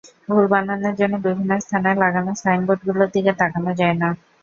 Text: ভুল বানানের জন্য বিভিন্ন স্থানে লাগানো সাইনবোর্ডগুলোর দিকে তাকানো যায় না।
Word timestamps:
ভুল 0.27 0.45
বানানের 0.51 0.93
জন্য 0.99 1.15
বিভিন্ন 1.25 1.51
স্থানে 1.59 1.89
লাগানো 2.03 2.31
সাইনবোর্ডগুলোর 2.41 3.09
দিকে 3.15 3.31
তাকানো 3.39 3.71
যায় 3.79 3.95
না। 4.01 4.09